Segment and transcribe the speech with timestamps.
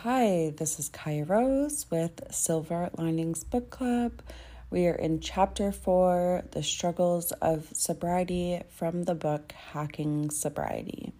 [0.00, 4.20] Hi, this is Kaya Rose with Silver Linings Book Club.
[4.68, 11.14] We are in chapter four The Struggles of Sobriety from the book Hacking Sobriety.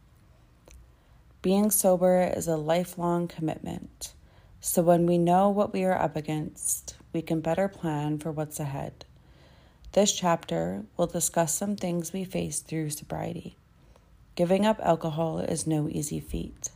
[1.41, 4.13] Being sober is a lifelong commitment,
[4.61, 8.61] so when we know what we are up against, we can better plan for what's
[8.61, 9.07] ahead.
[9.93, 13.57] This chapter will discuss some things we face through sobriety.
[14.35, 16.69] Giving up alcohol is no easy feat.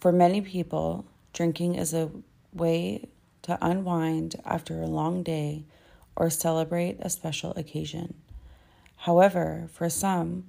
[0.00, 2.10] For many people, drinking is a
[2.52, 3.08] way
[3.42, 5.64] to unwind after a long day
[6.16, 8.14] or celebrate a special occasion.
[8.96, 10.48] However, for some,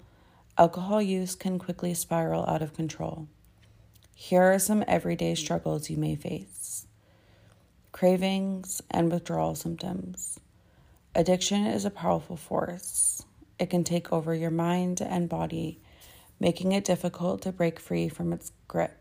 [0.58, 3.28] alcohol use can quickly spiral out of control.
[4.16, 6.88] Here are some everyday struggles you may face
[7.92, 10.40] cravings and withdrawal symptoms.
[11.14, 13.24] Addiction is a powerful force.
[13.60, 15.80] It can take over your mind and body,
[16.40, 18.97] making it difficult to break free from its grip.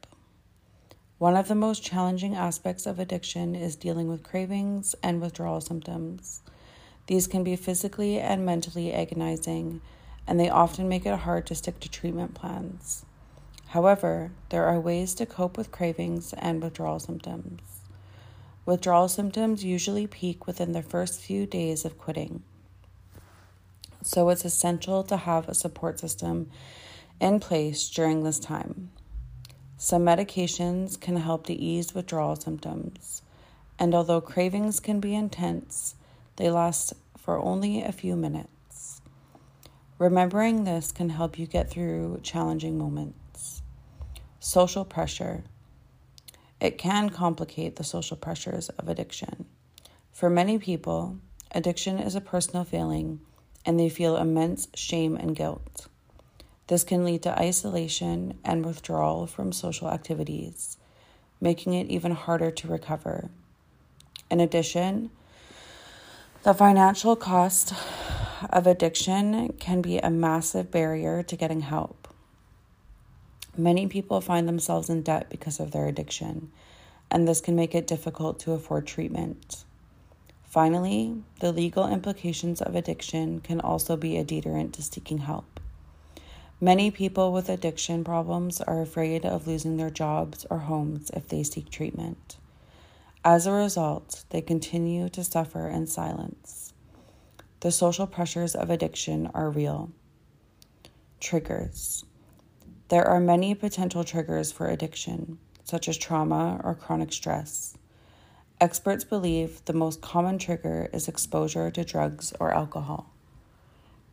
[1.18, 6.42] One of the most challenging aspects of addiction is dealing with cravings and withdrawal symptoms.
[7.06, 9.80] These can be physically and mentally agonizing,
[10.26, 13.06] and they often make it hard to stick to treatment plans.
[13.68, 17.62] However, there are ways to cope with cravings and withdrawal symptoms.
[18.66, 22.42] Withdrawal symptoms usually peak within the first few days of quitting.
[24.02, 26.50] So it's essential to have a support system
[27.22, 28.90] in place during this time.
[29.78, 33.20] Some medications can help to ease withdrawal symptoms,
[33.78, 35.94] and although cravings can be intense,
[36.36, 39.02] they last for only a few minutes.
[39.98, 43.62] Remembering this can help you get through challenging moments.
[44.40, 45.44] Social pressure.
[46.58, 49.44] It can complicate the social pressures of addiction.
[50.10, 51.18] For many people,
[51.50, 53.20] addiction is a personal failing
[53.66, 55.88] and they feel immense shame and guilt.
[56.68, 60.76] This can lead to isolation and withdrawal from social activities,
[61.40, 63.30] making it even harder to recover.
[64.30, 65.10] In addition,
[66.42, 67.72] the financial cost
[68.50, 72.08] of addiction can be a massive barrier to getting help.
[73.56, 76.50] Many people find themselves in debt because of their addiction,
[77.10, 79.64] and this can make it difficult to afford treatment.
[80.44, 85.60] Finally, the legal implications of addiction can also be a deterrent to seeking help.
[86.60, 91.42] Many people with addiction problems are afraid of losing their jobs or homes if they
[91.42, 92.38] seek treatment.
[93.22, 96.72] As a result, they continue to suffer in silence.
[97.60, 99.90] The social pressures of addiction are real.
[101.20, 102.06] Triggers
[102.88, 107.76] There are many potential triggers for addiction, such as trauma or chronic stress.
[108.62, 113.12] Experts believe the most common trigger is exposure to drugs or alcohol.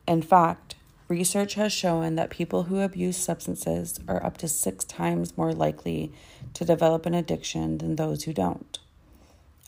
[0.05, 0.72] In fact,
[1.07, 6.11] Research has shown that people who abuse substances are up to six times more likely
[6.53, 8.79] to develop an addiction than those who don't.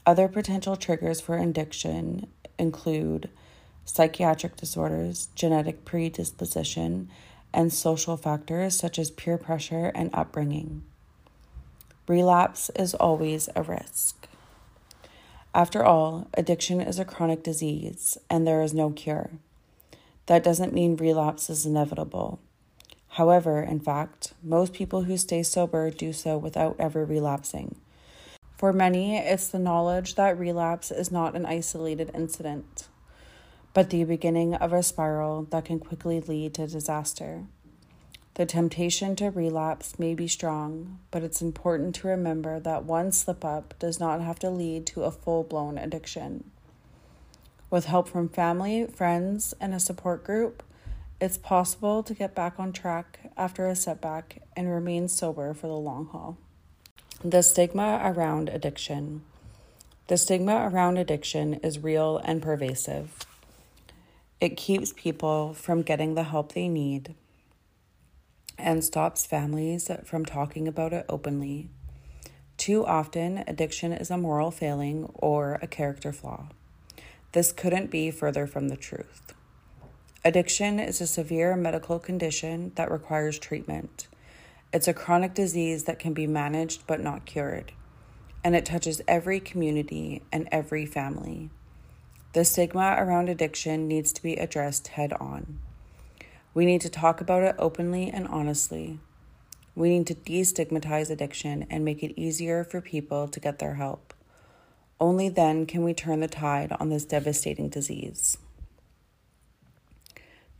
[0.05, 3.29] Other potential triggers for addiction include
[3.83, 7.09] psychiatric disorders, genetic predisposition,
[7.53, 10.83] and social factors such as peer pressure and upbringing.
[12.07, 14.27] Relapse is always a risk.
[15.53, 19.31] After all, addiction is a chronic disease and there is no cure.
[20.27, 22.39] That doesn't mean relapse is inevitable.
[23.09, 27.75] However, in fact, most people who stay sober do so without ever relapsing.
[28.57, 32.87] For many, it's the knowledge that relapse is not an isolated incident,
[33.73, 37.43] but the beginning of a spiral that can quickly lead to disaster.
[38.35, 43.45] The temptation to relapse may be strong, but it's important to remember that one slip
[43.45, 46.51] up does not have to lead to a full blown addiction.
[47.75, 50.63] With help from family, friends, and a support group,
[51.19, 55.73] it's possible to get back on track after a setback and remain sober for the
[55.73, 56.37] long haul.
[57.21, 59.23] The stigma around addiction.
[60.07, 63.25] The stigma around addiction is real and pervasive.
[64.39, 67.13] It keeps people from getting the help they need
[68.57, 71.67] and stops families from talking about it openly.
[72.55, 76.47] Too often, addiction is a moral failing or a character flaw.
[77.35, 79.33] This couldn't be further from the truth.
[80.23, 84.07] Addiction is a severe medical condition that requires treatment.
[84.71, 87.73] It's a chronic disease that can be managed but not cured,
[88.41, 91.49] and it touches every community and every family.
[92.31, 95.59] The stigma around addiction needs to be addressed head on.
[96.53, 98.99] We need to talk about it openly and honestly.
[99.75, 104.13] We need to destigmatize addiction and make it easier for people to get their help.
[104.99, 108.37] Only then can we turn the tide on this devastating disease.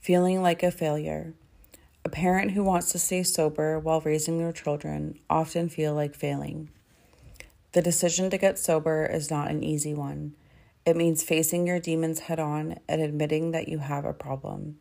[0.01, 1.33] Feeling like a failure.
[2.03, 6.69] A parent who wants to stay sober while raising their children often feel like failing.
[7.71, 10.35] The decision to get sober is not an easy one.
[10.85, 14.77] It means facing your demons head on and admitting that you have a problem.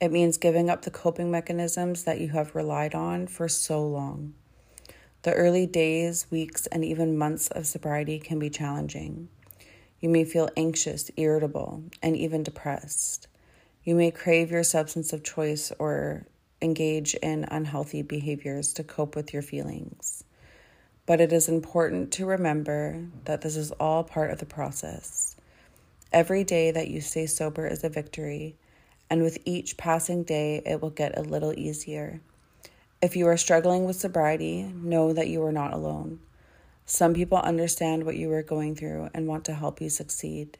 [0.00, 4.34] It means giving up the coping mechanisms that you have relied on for so long.
[5.22, 9.28] The early days, weeks, and even months of sobriety can be challenging.
[10.00, 13.28] You may feel anxious, irritable, and even depressed.
[13.84, 16.26] You may crave your substance of choice or
[16.60, 20.24] engage in unhealthy behaviors to cope with your feelings.
[21.06, 25.36] But it is important to remember that this is all part of the process.
[26.12, 28.56] Every day that you stay sober is a victory,
[29.08, 32.20] and with each passing day, it will get a little easier.
[33.02, 36.20] If you are struggling with sobriety, know that you are not alone.
[36.86, 40.56] Some people understand what you are going through and want to help you succeed.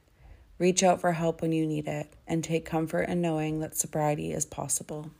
[0.58, 4.32] Reach out for help when you need it and take comfort in knowing that sobriety
[4.32, 5.12] is possible.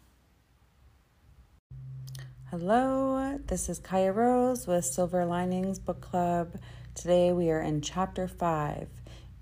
[2.50, 6.56] Hello, this is Kaya Rose with Silver Linings Book Club.
[6.96, 8.88] Today we are in chapter 5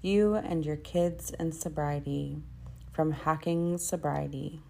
[0.03, 2.43] You and Your Kids and Sobriety
[2.93, 4.61] from Hacking Sobriety.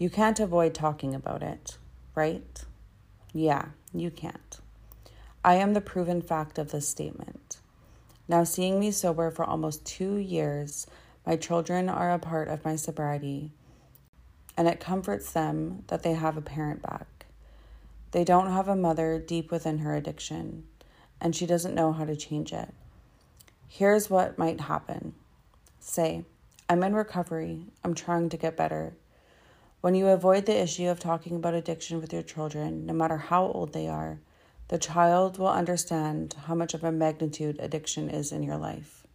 [0.00, 1.76] You can't avoid talking about it,
[2.14, 2.64] right?
[3.34, 4.58] Yeah, you can't.
[5.44, 7.58] I am the proven fact of this statement.
[8.26, 10.86] Now, seeing me sober for almost two years,
[11.26, 13.52] my children are a part of my sobriety
[14.56, 17.26] and it comforts them that they have a parent back.
[18.12, 20.64] They don't have a mother deep within her addiction,
[21.20, 22.72] and she doesn't know how to change it.
[23.68, 25.14] Here's what might happen
[25.78, 26.24] say,
[26.70, 28.94] I'm in recovery, I'm trying to get better.
[29.80, 33.46] When you avoid the issue of talking about addiction with your children, no matter how
[33.46, 34.18] old they are,
[34.68, 39.06] the child will understand how much of a magnitude addiction is in your life.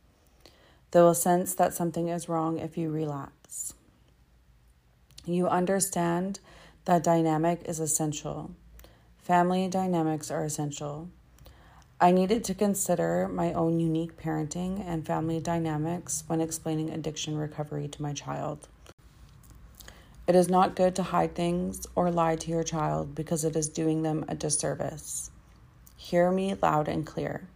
[0.90, 3.76] They will sense that something is wrong if you relapse.
[5.26, 6.40] You understand
[6.86, 8.52] that dynamic is essential.
[9.20, 11.10] Family dynamics are essential.
[12.02, 17.88] I needed to consider my own unique parenting and family dynamics when explaining addiction recovery
[17.88, 18.68] to my child.
[20.28, 23.70] It is not good to hide things or lie to your child because it is
[23.70, 25.30] doing them a disservice.
[25.96, 27.48] Hear me loud and clear.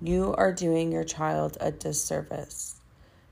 [0.00, 2.80] You are doing your child a disservice.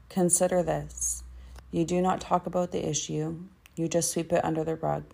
[0.08, 1.22] Consider this
[1.70, 3.44] you do not talk about the issue,
[3.76, 5.04] you just sweep it under the rug.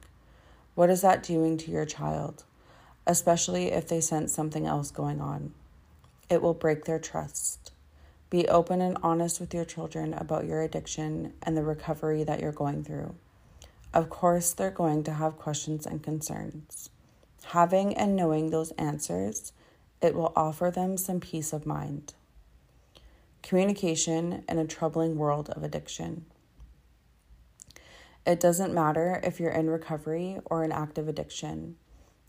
[0.75, 2.45] What is that doing to your child,
[3.07, 5.53] especially if they sense something else going on?
[6.31, 7.71] It will break their trust.
[8.31, 12.51] Be open and honest with your children about your addiction and the recovery that you're
[12.51, 13.15] going through.
[13.95, 16.91] Of course, they're going to have questions and concerns.
[17.47, 19.53] Having and knowing those answers,
[20.03, 22.15] it will offer them some peace of mind.
[23.43, 26.27] Communication in a troubling world of addiction.
[28.27, 31.77] It doesn't matter if you're in recovery or in active addiction.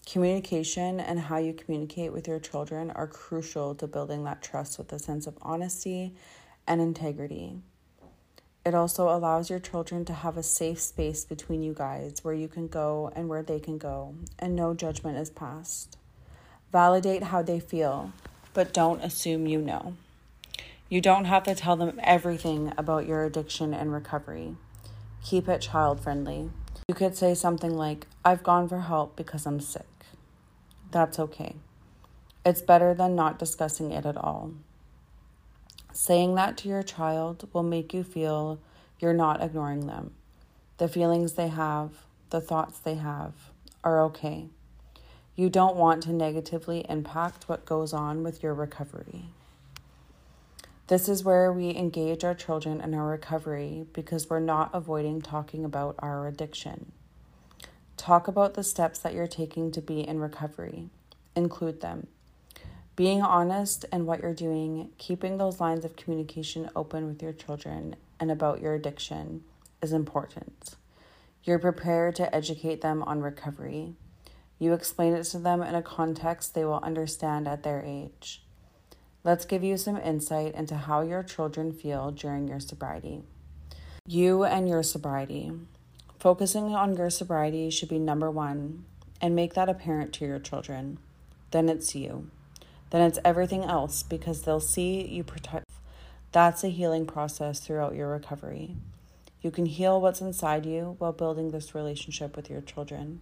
[0.05, 4.93] Communication and how you communicate with your children are crucial to building that trust with
[4.93, 6.15] a sense of honesty
[6.65, 7.57] and integrity.
[8.69, 12.47] It also allows your children to have a safe space between you guys where you
[12.47, 15.97] can go and where they can go, and no judgment is passed.
[16.71, 18.13] Validate how they feel,
[18.53, 19.95] but don't assume you know.
[20.87, 24.55] You don't have to tell them everything about your addiction and recovery.
[25.25, 26.51] Keep it child friendly.
[26.87, 29.89] You could say something like, I've gone for help because I'm sick.
[30.91, 31.55] That's okay.
[32.45, 34.51] It's better than not discussing it at all.
[35.91, 38.59] Saying that to your child will make you feel
[38.99, 40.11] you're not ignoring them.
[40.77, 41.91] The feelings they have,
[42.29, 43.33] the thoughts they have,
[43.83, 44.47] are okay.
[45.35, 49.25] You don't want to negatively impact what goes on with your recovery.
[50.87, 55.63] This is where we engage our children in our recovery because we're not avoiding talking
[55.63, 56.91] about our addiction.
[57.95, 60.89] Talk about the steps that you're taking to be in recovery,
[61.35, 62.07] include them.
[62.95, 67.95] Being honest in what you're doing, keeping those lines of communication open with your children
[68.19, 69.43] and about your addiction
[69.81, 70.75] is important.
[71.43, 73.95] You're prepared to educate them on recovery.
[74.59, 78.43] You explain it to them in a context they will understand at their age.
[79.23, 83.23] Let's give you some insight into how your children feel during your sobriety.
[84.05, 85.51] You and your sobriety.
[86.19, 88.85] Focusing on your sobriety should be number one
[89.21, 90.99] and make that apparent to your children.
[91.51, 92.29] Then it's you.
[92.89, 95.68] Then it's everything else because they'll see you protect.
[96.31, 98.75] That's a healing process throughout your recovery.
[99.41, 103.21] You can heal what's inside you while building this relationship with your children.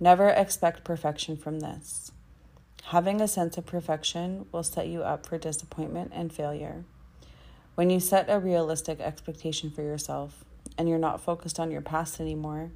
[0.00, 2.12] Never expect perfection from this.
[2.84, 6.84] Having a sense of perfection will set you up for disappointment and failure.
[7.74, 10.44] When you set a realistic expectation for yourself
[10.78, 12.70] and you're not focused on your past anymore,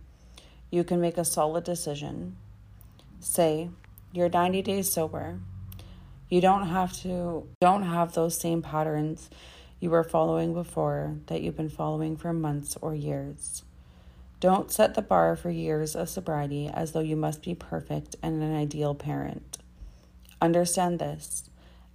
[0.71, 2.37] you can make a solid decision.
[3.21, 3.71] Say,
[4.13, 5.39] you're 90 days sober.
[6.31, 9.29] You don't have to don't have those same patterns
[9.81, 13.65] you were following before that you've been following for months or years.
[14.39, 18.41] Don't set the bar for years of sobriety as though you must be perfect and
[18.41, 19.59] an ideal parent.
[20.41, 21.51] Understand this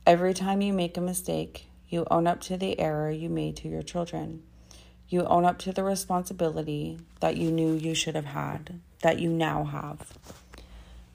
[0.05, 3.69] every time you make a mistake, you own up to the error you made to
[3.69, 4.43] your children.
[5.07, 9.29] You own up to the responsibility that you knew you should have had, that you
[9.29, 10.17] now have.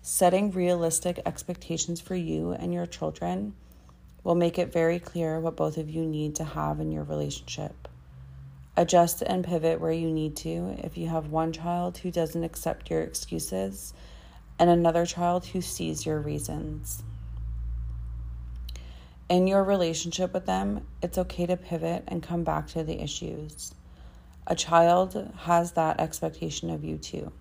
[0.02, 3.54] Setting realistic expectations for you and your children
[4.24, 7.86] will make it very clear what both of you need to have in your relationship.
[8.78, 12.88] Adjust and pivot where you need to if you have one child who doesn't accept
[12.88, 13.92] your excuses
[14.58, 17.02] and another child who sees your reasons.
[19.28, 23.74] In your relationship with them, it's okay to pivot and come back to the issues.
[24.46, 27.32] A child has that expectation of you too.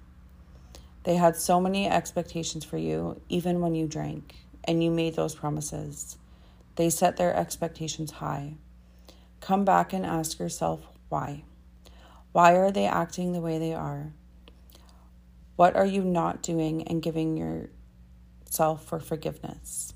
[1.03, 5.35] They had so many expectations for you, even when you drank, and you made those
[5.35, 6.17] promises.
[6.75, 8.55] They set their expectations high.
[9.39, 11.43] Come back and ask yourself why.
[12.31, 14.13] Why are they acting the way they are?
[15.55, 19.93] What are you not doing and giving yourself for forgiveness?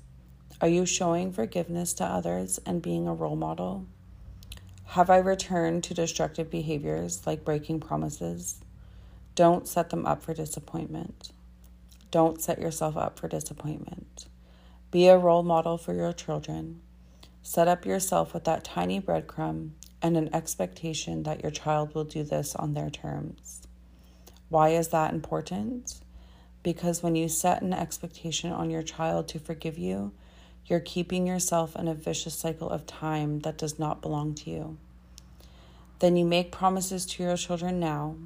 [0.60, 3.86] Are you showing forgiveness to others and being a role model?
[4.88, 8.63] Have I returned to destructive behaviors like breaking promises?
[9.34, 11.32] Don't set them up for disappointment.
[12.12, 14.26] Don't set yourself up for disappointment.
[14.92, 16.80] Be a role model for your children.
[17.42, 22.22] Set up yourself with that tiny breadcrumb and an expectation that your child will do
[22.22, 23.66] this on their terms.
[24.48, 25.96] Why is that important?
[26.62, 30.12] Because when you set an expectation on your child to forgive you,
[30.66, 34.78] you're keeping yourself in a vicious cycle of time that does not belong to you.
[35.98, 38.16] Then you make promises to your children now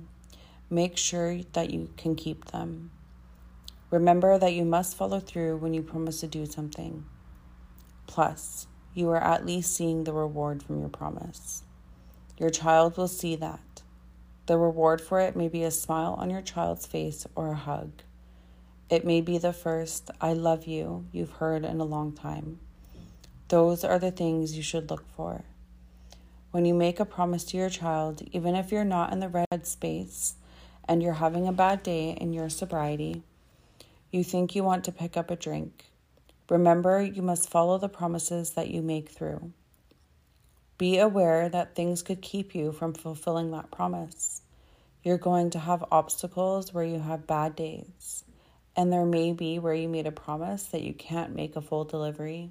[0.70, 2.90] Make sure that you can keep them.
[3.90, 7.06] Remember that you must follow through when you promise to do something.
[8.06, 11.62] Plus, you are at least seeing the reward from your promise.
[12.36, 13.82] Your child will see that.
[14.44, 18.02] The reward for it may be a smile on your child's face or a hug.
[18.90, 22.58] It may be the first, I love you, you've heard in a long time.
[23.48, 25.44] Those are the things you should look for.
[26.50, 29.66] When you make a promise to your child, even if you're not in the red
[29.66, 30.34] space,
[30.88, 33.22] and you're having a bad day in your sobriety,
[34.10, 35.84] you think you want to pick up a drink,
[36.48, 39.52] remember you must follow the promises that you make through.
[40.78, 44.40] Be aware that things could keep you from fulfilling that promise.
[45.02, 48.24] You're going to have obstacles where you have bad days,
[48.74, 51.84] and there may be where you made a promise that you can't make a full
[51.84, 52.50] delivery.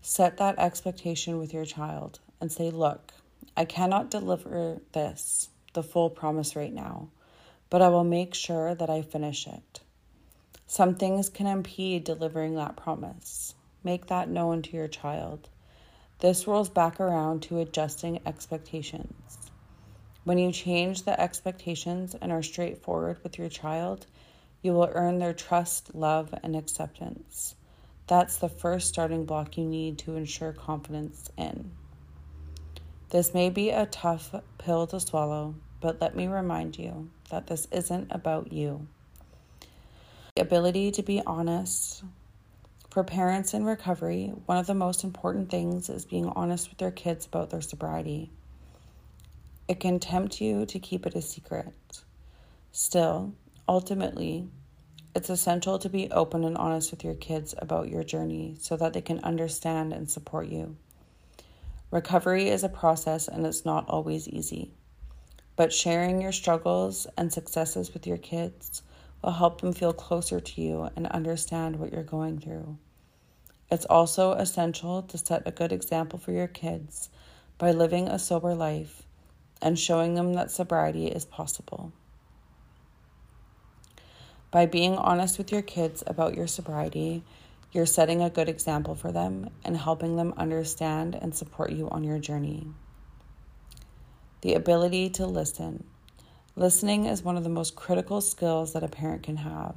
[0.00, 3.12] Set that expectation with your child and say, Look,
[3.56, 7.08] I cannot deliver this the full promise right now,
[7.70, 9.80] but I will make sure that I finish it.
[10.66, 13.54] Some things can impede delivering that promise.
[13.84, 15.48] Make that known to your child.
[16.18, 19.38] This rolls back around to adjusting expectations.
[20.24, 24.06] When you change the expectations and are straightforward with your child,
[24.60, 27.54] you will earn their trust, love, and acceptance.
[28.08, 31.70] That's the first starting block you need to ensure confidence in.
[33.10, 37.66] This may be a tough pill to swallow, but let me remind you that this
[37.72, 38.86] isn't about you.
[40.36, 42.04] The ability to be honest.
[42.90, 46.90] For parents in recovery, one of the most important things is being honest with their
[46.90, 48.30] kids about their sobriety.
[49.68, 52.02] It can tempt you to keep it a secret.
[52.72, 53.32] Still,
[53.66, 54.48] ultimately,
[55.14, 58.92] it's essential to be open and honest with your kids about your journey so that
[58.92, 60.76] they can understand and support you.
[61.90, 64.72] Recovery is a process and it's not always easy.
[65.56, 68.82] But sharing your struggles and successes with your kids
[69.22, 72.76] will help them feel closer to you and understand what you're going through.
[73.70, 77.08] It's also essential to set a good example for your kids
[77.58, 79.02] by living a sober life
[79.60, 81.92] and showing them that sobriety is possible.
[84.50, 87.22] By being honest with your kids about your sobriety,
[87.72, 92.02] you're setting a good example for them and helping them understand and support you on
[92.02, 92.66] your journey.
[94.40, 95.84] The ability to listen.
[96.56, 99.74] Listening is one of the most critical skills that a parent can have.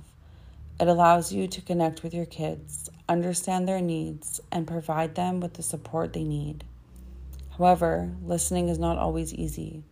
[0.79, 5.55] It allows you to connect with your kids, understand their needs, and provide them with
[5.55, 6.63] the support they need.
[7.57, 9.83] However, listening is not always easy,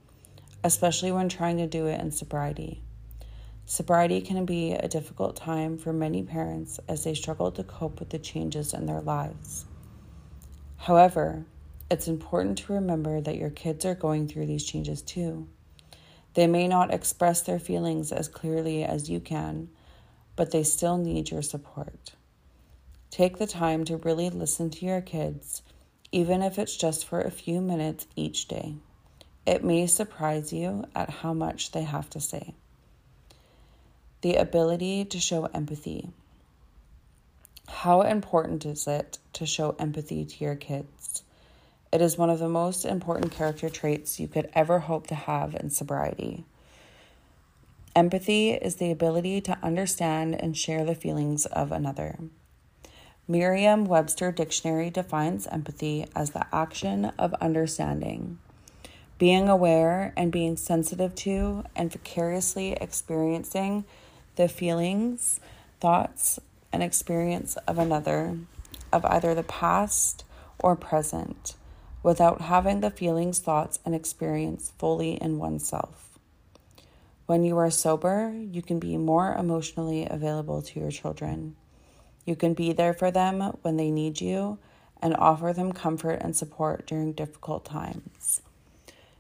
[0.64, 2.82] especially when trying to do it in sobriety.
[3.70, 8.10] Sobriety can be a difficult time for many parents as they struggle to cope with
[8.10, 9.66] the changes in their lives.
[10.78, 11.46] However,
[11.92, 15.48] it's important to remember that your kids are going through these changes too.
[16.34, 19.70] They may not express their feelings as clearly as you can,
[20.36, 22.14] but they still need your support.
[23.12, 25.62] Take the time to really listen to your kids,
[26.12, 28.78] even if it's just for a few minutes each day.
[29.46, 32.56] It may surprise you at how much they have to say.
[34.22, 36.10] The ability to show empathy.
[37.70, 41.24] How important is it to show empathy to your kids?
[41.94, 45.56] It is one of the most important character traits you could ever hope to have
[45.56, 46.44] in sobriety.
[47.96, 52.20] Empathy is the ability to understand and share the feelings of another.
[53.26, 58.38] Merriam Webster Dictionary defines empathy as the action of understanding,
[59.18, 63.86] being aware and being sensitive to and vicariously experiencing
[64.40, 65.42] the feelings,
[65.82, 66.40] thoughts,
[66.72, 68.38] and experience of another,
[68.94, 70.24] of either the past
[70.60, 71.56] or present,
[72.04, 76.18] without having the feelings, thoughts, and experience fully in oneself.
[77.26, 81.58] When you are sober, you can be more emotionally available to your children.
[82.24, 84.58] You can be there for them when they need you
[85.02, 88.42] and offer them comfort and support during difficult times.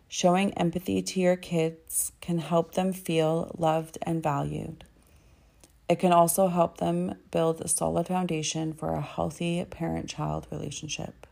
[0.07, 4.85] Showing empathy to your kids can help them feel loved and valued.
[5.89, 11.25] It can also help them build a solid foundation for a healthy parent child relationship.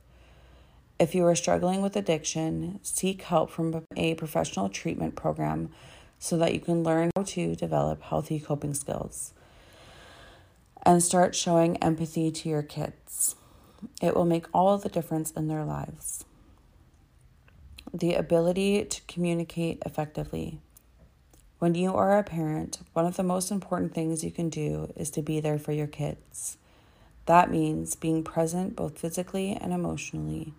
[0.99, 5.69] If you are struggling with addiction, seek help from a professional treatment program
[6.17, 9.33] so that you can learn how to develop healthy coping skills
[10.83, 13.35] and start showing empathy to your kids.
[14.01, 16.25] It will make all the difference in their lives.
[17.93, 20.61] The ability to communicate effectively.
[21.59, 25.09] When you are a parent, one of the most important things you can do is
[25.11, 26.57] to be there for your kids.
[27.25, 30.53] That means being present both physically and emotionally.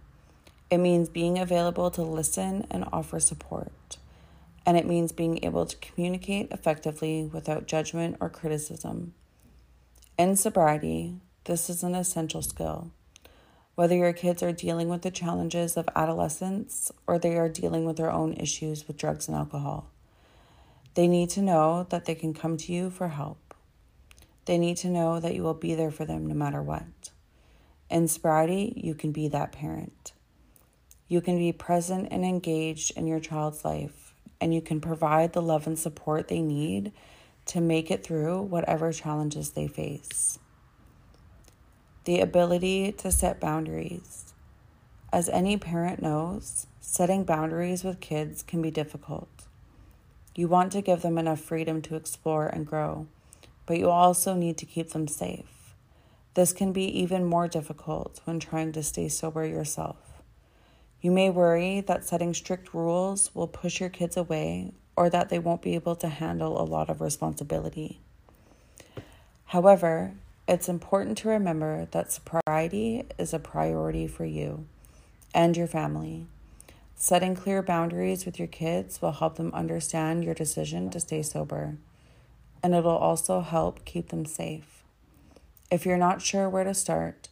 [0.71, 3.99] It means being available to listen and offer support
[4.69, 9.15] and it means being able to communicate effectively without judgment or criticism.
[10.19, 11.15] In sobriety,
[11.45, 12.91] this is an essential skill.
[13.77, 17.97] Whether your kids are dealing with the challenges of adolescence or they are dealing with
[17.97, 19.91] their own issues with drugs and alcohol,
[20.95, 23.55] they need to know that they can come to you for help.
[24.47, 27.11] They need to know that you will be there for them no matter what.
[27.91, 30.13] In sobriety, you can be that parent.
[31.07, 34.09] You can be present and engaged in your child's life
[34.41, 36.93] and you can provide the love and support they need
[37.47, 40.39] to make it through whatever challenges they face.
[42.05, 44.33] The ability to set boundaries.
[45.13, 49.38] As any parent knows, setting boundaries with kids can be difficult.
[50.39, 53.09] You want to give them enough freedom to explore and grow,
[53.67, 55.75] but you also need to keep them safe.
[56.35, 59.97] This can be even more difficult when trying to stay sober yourself.
[61.01, 65.41] You may worry that setting strict rules will push your kids away or that they
[65.41, 67.99] won't be able to handle a lot of responsibility.
[69.47, 70.13] However,
[70.47, 74.69] it's important to remember that sobriety is a priority for you
[75.35, 76.29] and your family.
[76.99, 81.79] Setting clear boundaries with your kids will help them understand your decision to stay sober,
[82.63, 84.83] and it'll also help keep them safe.
[85.71, 87.29] If you're not sure where to start,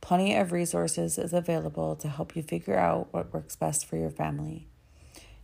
[0.00, 4.10] Plenty of resources is available to help you figure out what works best for your
[4.10, 4.66] family.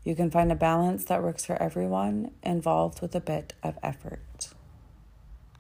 [0.02, 4.48] You can find a balance that works for everyone involved with a bit of effort.